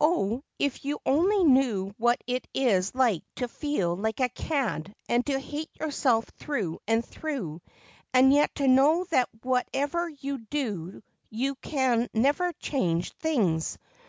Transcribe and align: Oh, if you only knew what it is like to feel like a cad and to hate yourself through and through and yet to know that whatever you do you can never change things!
Oh, 0.00 0.44
if 0.60 0.84
you 0.84 1.00
only 1.04 1.42
knew 1.42 1.92
what 1.98 2.22
it 2.28 2.46
is 2.54 2.94
like 2.94 3.24
to 3.34 3.48
feel 3.48 3.96
like 3.96 4.20
a 4.20 4.28
cad 4.28 4.94
and 5.08 5.26
to 5.26 5.36
hate 5.40 5.70
yourself 5.80 6.26
through 6.38 6.78
and 6.86 7.04
through 7.04 7.60
and 8.14 8.32
yet 8.32 8.54
to 8.54 8.68
know 8.68 9.02
that 9.10 9.28
whatever 9.42 10.08
you 10.08 10.38
do 10.38 11.02
you 11.28 11.56
can 11.56 12.08
never 12.14 12.52
change 12.60 13.14
things! 13.14 13.78